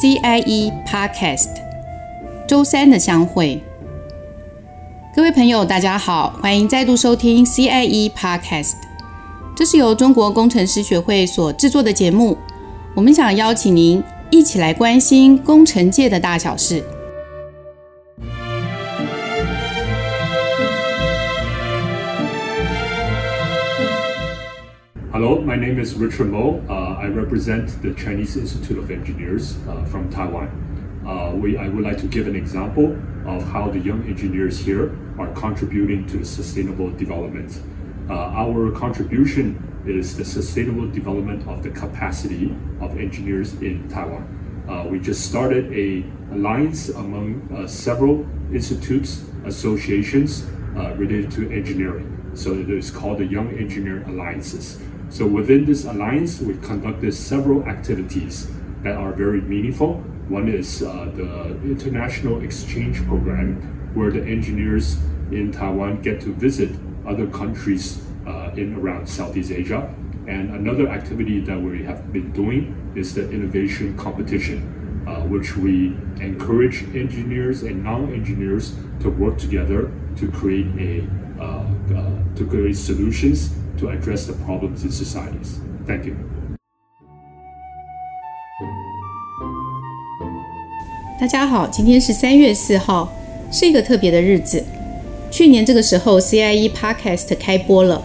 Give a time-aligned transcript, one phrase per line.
[0.00, 1.48] CIE Podcast，
[2.48, 3.62] 周三的相会。
[5.14, 8.74] 各位朋友，大家好，欢迎再度收听 CIE Podcast。
[9.56, 12.38] 这是由中国工程师学会所制作的节目。
[12.94, 16.84] 我们想邀请您一起来关心工程界的大小事。
[25.20, 26.64] Hello, my name is Richard Mo.
[26.66, 30.48] Uh, I represent the Chinese Institute of Engineers uh, from Taiwan.
[31.06, 34.96] Uh, we, I would like to give an example of how the young engineers here
[35.18, 37.60] are contributing to the sustainable development.
[38.08, 44.24] Uh, our contribution is the sustainable development of the capacity of engineers in Taiwan.
[44.66, 50.46] Uh, we just started a alliance among uh, several institutes, associations
[50.96, 52.06] related to engineering.
[52.32, 54.80] So it is called the Young Engineer Alliances.
[55.10, 58.48] So within this alliance, we conducted several activities
[58.82, 59.94] that are very meaningful.
[60.28, 63.60] One is uh, the international exchange program,
[63.92, 64.98] where the engineers
[65.32, 66.70] in Taiwan get to visit
[67.04, 69.92] other countries uh, in around Southeast Asia.
[70.28, 75.88] And another activity that we have been doing is the innovation competition, uh, which we
[76.20, 81.08] encourage engineers and non-engineers to work together to create a
[81.40, 81.64] uh,
[81.96, 85.58] uh, to create solutions to address the problems in societies.
[85.86, 86.14] Thank you.
[91.18, 93.10] 大家好，今天是三月四号，
[93.50, 94.62] 是一个特别的日子。
[95.30, 98.02] 去年这个时候，CIE Podcast 开播了。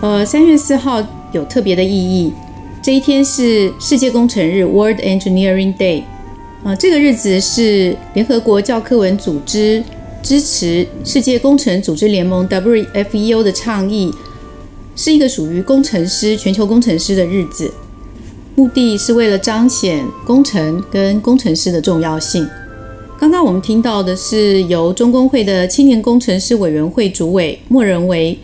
[0.00, 2.32] 呃，三月四号有特别的意义，
[2.82, 6.02] 这一天是世界工程日 （World Engineering Day）。
[6.64, 9.82] 啊、呃，这个日子是联合国教科文组织
[10.22, 14.12] 支持世界工程组织联盟 （WFEO） 的倡议。
[14.94, 17.72] 是一个属于工程师、全球工程师的日子，
[18.54, 22.46] 目的是为了彰显工程跟工程师的重要性。
[23.18, 28.38] 刚刚我们听到的是由中工会的青年工程师委员会主委莫仁维，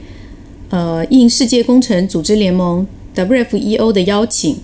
[0.70, 4.56] 呃，应世界工程组织联盟 WFEO 的邀请，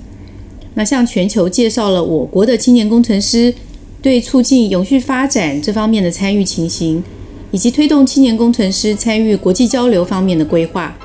[0.74, 3.52] 那向全球介绍了我国的青年工程师
[4.00, 7.02] 对促进永续发展这方面的参与情形，
[7.50, 10.96] 以及推动青年工程师参与国际交流方面的规划。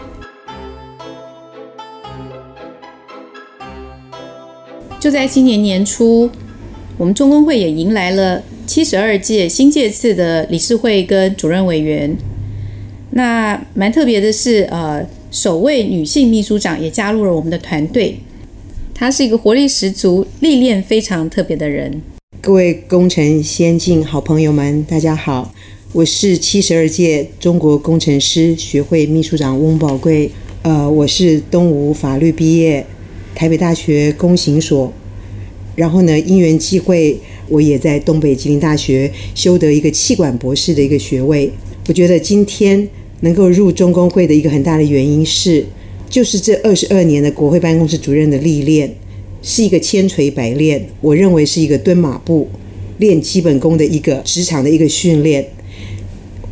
[5.10, 6.30] 就在今年年初，
[6.96, 12.16] 我们中工会也迎来了七十二届新届次的理事会跟主任委员。
[13.10, 18.20] 那蛮特别的是，呃，首位女性秘书长也加入了我们的团队。
[18.94, 22.04] 她是一个活力十足、历练非常特别的人。
[22.40, 25.52] 各位工程先进好朋友们，大家好，
[25.92, 30.30] 我是七十二届中国工程师学会秘书长翁宝贵。
[30.62, 32.86] 呃，我是东吴法律毕业。
[33.36, 34.92] 台北大学工行所，
[35.80, 37.18] 然后呢，因缘际会，
[37.48, 41.50] 我也在东北吉林大学修得一个气管博士的一个学位。
[41.88, 42.86] 我觉得今天
[43.22, 45.66] 能够入中工会的一个很大的原因是，
[46.10, 48.94] 就是这二十二年的国会办公室主任的历练，
[49.42, 52.50] 是一个千锤百炼，我认为是一个蹲马步
[52.98, 55.48] 练基本功的一个职场的一个训练。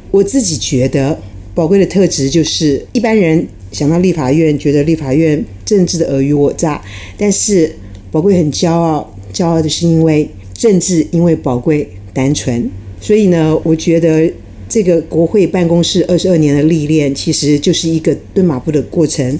[0.09, 1.19] 我自己觉得
[1.53, 3.45] 宝贵的特质就是一般人。
[3.69, 6.81] 想到立法院，觉得立法院政治的尔虞我诈，
[7.17, 7.75] 但是
[8.09, 12.67] 宝贵很骄傲，骄傲的是因为政治，因为宝贵单纯，
[12.99, 14.33] 所以呢，我觉得
[14.67, 19.37] 这个国会办公室二十二年的历练，其实就是一个蹲马步的过程，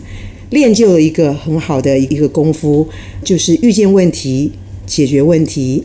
[0.52, 2.88] 练就了一个很好的一个功夫，
[3.24, 4.52] 就是遇见问题，
[4.86, 5.84] 解决问题。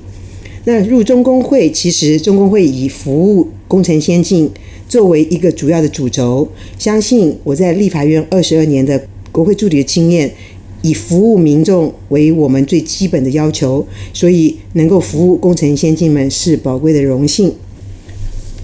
[0.66, 4.50] 那入中工会，其实中工会以服务工程先进。
[4.88, 6.46] 作为一个主要的主轴，
[6.78, 10.30] 相信我在立法院二十二年的国会助理的经验，
[10.82, 17.52] 以服务民众为我们最基本的要求，所以能够服务工程先进们是宝贵的荣幸。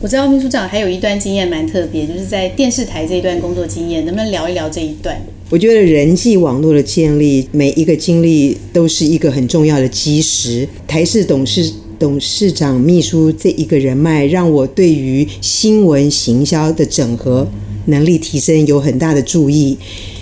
[0.00, 5.20] 我知道秘书长还有一段经验蛮特别，就是在电视台这一段工作经验，能不能聊一聊这一段？
[5.50, 10.68] 我觉得人际网络的建立，每一个经历都是一个很重要的基石。
[10.86, 11.72] 台视董事。
[11.98, 17.44] 董事长秘书这一个人脉，让我对于新闻行销的整合
[17.86, 19.76] 能力提升有很大的注意。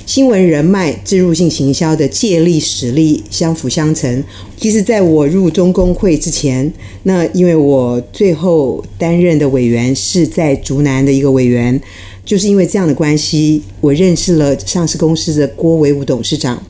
[0.07, 4.23] 新闻人脉、置入性行销的借力使力相辅相成。
[4.57, 6.73] 其实，在我入中工会之前，
[7.03, 11.79] 那因为我最后担任的委员是在竹南的一个委员，
[12.25, 16.65] 就是因为这样的关系，我认识了上市公司的郭维武董事长。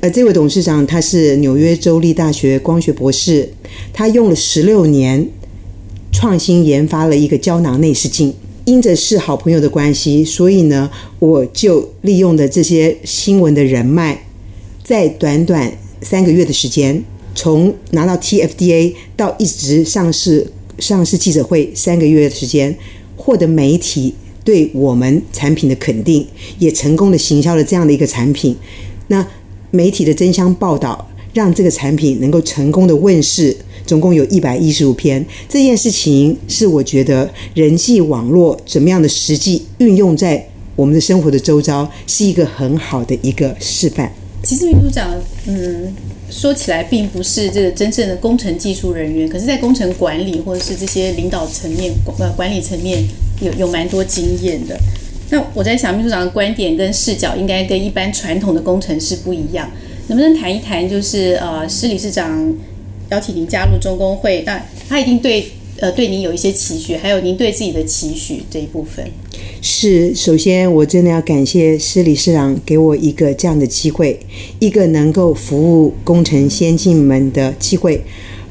[0.00, 3.48] 呃，这位董事长他是纽约州立大学光学博士，
[3.92, 5.28] 他用了十六年
[6.10, 8.34] 创新研发了一个胶囊内视镜。
[8.66, 10.90] 因着是好朋友的关系，所以呢，
[11.20, 14.18] 我就利用的这些新闻的人脉，
[14.82, 15.72] 在短短
[16.02, 20.48] 三个月的时间，从拿到 TFDA 到一直上市
[20.80, 22.76] 上市记者会三个月的时间，
[23.14, 26.26] 获得媒体对我们产品的肯定，
[26.58, 28.56] 也成功的行销了这样的一个产品。
[29.06, 29.24] 那
[29.70, 33.56] 媒体的争相报道，让这个产品能够成功的问世。
[33.86, 44.12] 总共有一百一十五篇，这件事情是我觉得人际网络怎么样的实际运用在我们的生活的周遭，是一个很好的一个示范。
[44.42, 45.10] 其实秘书长，
[45.46, 45.94] 嗯，
[46.30, 53.02] 说起来并不是这个真正的工程技术人员，可是，在工程管理或者是这些领导层面、管管理层面
[53.40, 54.78] 有有蛮多经验的。
[55.30, 59.68] 那我在想，秘书长的观点跟视角应该跟一般传统的工程师不一样，
[60.08, 60.88] 能不能谈一谈？
[60.88, 62.54] 就是呃，施理事长。
[63.10, 65.46] 邀请您加入中工会，那他一定对
[65.78, 69.04] 呃对您有一些期许，还有您对自己的期许这一部分。
[69.60, 74.18] 是，首先我真的要感谢施理事长给我一个这样的机会，
[74.58, 78.00] 一个能够服务工程先进们的机会。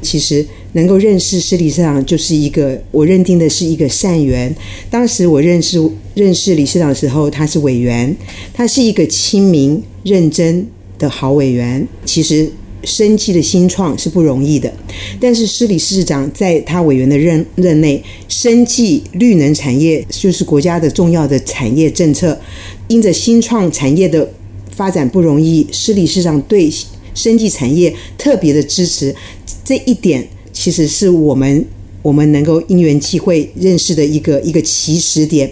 [0.01, 4.53] 其实能够认识施理事长，就是一个我认定的是一个善缘。
[4.89, 5.81] 当时我认识
[6.13, 8.15] 认识理事长的时候，他是委员，
[8.53, 10.67] 他是一个亲民认真
[10.99, 11.87] 的好委员。
[12.05, 12.51] 其实。
[12.85, 14.71] 生技的新创是不容易的，
[15.19, 22.39] 但是施理事长在他委员的任任内，生技绿能产业就是国家的重要的产业政策。
[22.87, 24.31] 因着新创产业的
[24.69, 26.71] 发展不容易，施理事长对
[27.13, 29.15] 生技产业特别的支持，
[29.63, 31.65] 这一点其实是我们
[32.03, 35.51] 我们能够因缘际会认识的一个一个起始点。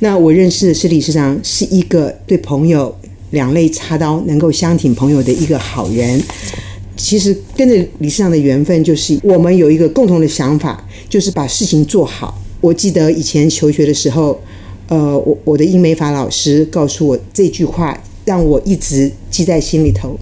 [0.00, 2.94] 那我认识的施理事长是一个对朋友。
[3.30, 6.22] 两肋插刀，能够相挺朋友的一个好人。
[6.96, 12.42] 其实跟着理事长的缘分，就是我们有一个共同的想法，就是把事情做好。
[12.60, 14.40] 我记得以前求学的时候，
[14.88, 20.18] 呃，我我的英美法老师告诉我这句话，让我一直记在心里头。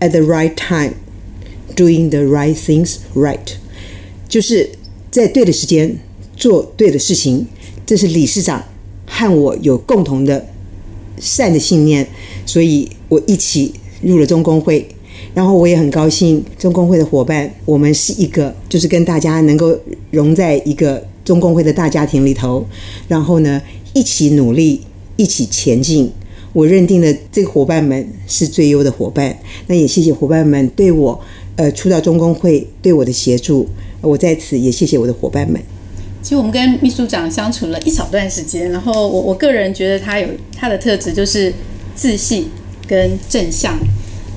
[0.00, 0.92] At the right time,
[1.74, 3.38] doing the right things right，
[4.28, 4.70] 就是
[5.10, 5.98] 在对的时间
[6.36, 7.46] 做对的事情。
[7.86, 8.64] 这是理事长
[9.06, 10.48] 和我有共同的。
[11.18, 12.06] 善的信念，
[12.44, 13.72] 所以我一起
[14.02, 14.86] 入了中工会，
[15.34, 19.78] 然后我也很高兴，中工会的伙伴，我们是一个，就是跟大家能够
[20.10, 22.66] 融在一个中工会的大家庭里头，
[23.08, 23.60] 然后呢，
[23.92, 24.80] 一起努力，
[25.16, 26.10] 一起前进。
[26.52, 29.36] 我认定的这个伙伴们是最优的伙伴，
[29.66, 31.20] 那也谢谢伙伴们对我，
[31.56, 33.66] 呃，初到中工会对我的协助，
[34.00, 35.60] 我在此也谢谢我的伙伴们。
[36.24, 40.26] 其实我们跟秘书长相处了一小段时间，然后我我个人觉得他有
[40.56, 41.52] 他的特质，就是
[41.94, 42.46] 自信
[42.88, 43.78] 跟正向。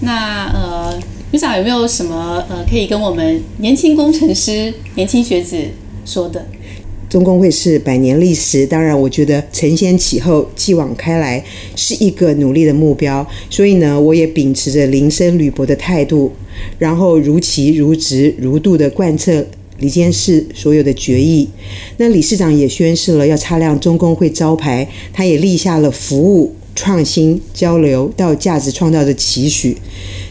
[0.02, 1.00] 那呃，
[1.32, 5.58] 秘书长有没有什么呃可以跟我们年轻工程师、年轻学子
[6.06, 6.46] 说的？
[7.10, 11.42] 中工会是百年历史，当然我觉得承先启后、继往开来
[11.78, 13.26] 是一个努力的目标。
[13.50, 16.34] 所以呢，我也秉持着临深履薄的态度，
[16.78, 19.46] 然后如期、如质、如度的贯彻。
[19.80, 21.48] 李监事所有的决议，
[21.98, 29.78] 那理事长也宣示了要擦亮中工会招牌，他也立下了服务、创新、交流到价值创造的期许，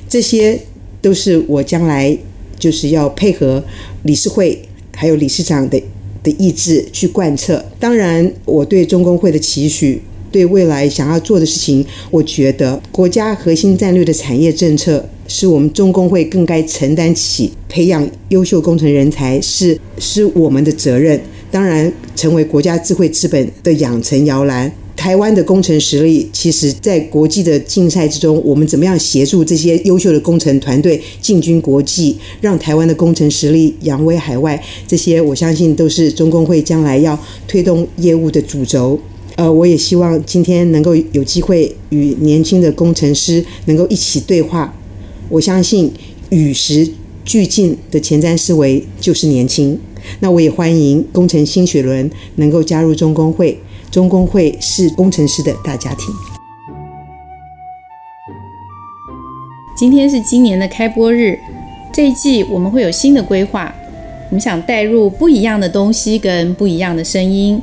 [0.08, 0.58] 这些
[1.00, 2.16] 都是我将来
[2.58, 3.64] 就是要配合
[4.02, 4.60] 理事会
[4.94, 5.80] 还有理事长的
[6.22, 7.64] 的意志去贯彻。
[7.78, 10.02] 当然，我对中工会的期许，
[10.32, 15.08] 对未来想要做的事情，我觉得国家核心战略的产业政策。
[15.28, 21.20] 是我们中工会更该承担起培养优秀工程人才是是我们的责任。
[21.50, 24.70] 当然，成为国家智慧资本的养成摇篮。
[24.96, 34.60] 台湾的工程实力，其实在国际的竞赛之中，我们怎么样协助这些优秀的工程团队进军国际，让台湾的工程实力扬威海外？
[34.86, 38.98] 这些我相信都是中工会将来要推动业务的主轴。
[39.36, 44.74] 呃，我也希望今天能够有机会与年轻的工程师能够一起对话。
[45.28, 45.92] 我相信
[46.30, 46.88] 与时
[47.24, 49.78] 俱进的前瞻思维就是年轻。
[50.20, 53.58] 那我也欢迎工程新血轮能够加入中工会。
[53.90, 56.14] 中工会是工程师的大家庭。
[59.76, 61.38] 今天是今年的开播日，
[61.92, 63.74] 这一季我们会有新的规划。
[64.28, 67.60] 我们想带入不一样的东西跟不一样的声音。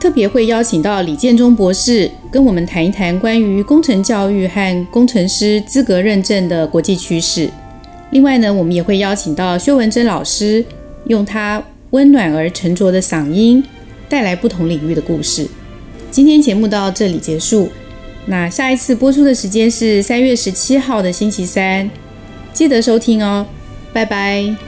[0.00, 7.50] 特别会邀请到李建忠博士跟我们谈一谈关于工程教育和工程师资格认证的国际趋势。
[8.10, 10.64] 另外呢，我们也会邀请到薛文珍老师，
[11.06, 13.62] 用他温暖而沉着的嗓音，
[14.08, 15.48] 带来不同领域的故事。
[16.10, 17.68] 今天节目到这里结束，
[18.26, 21.90] 那下一次播出的时间是三月十七号的星期三，
[22.52, 23.44] 记得收听哦，
[23.92, 24.67] 拜拜。